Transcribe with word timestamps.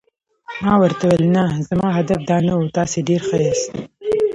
ما 0.63 0.73
ورته 0.81 1.03
وویل: 1.07 1.23
نه، 1.35 1.45
زما 1.69 1.87
هدف 1.97 2.19
دا 2.29 2.37
نه 2.47 2.53
و، 2.57 2.61
تاسي 2.77 2.99
ډېر 3.09 3.21
ښه 3.27 3.37
یاست. 3.45 3.71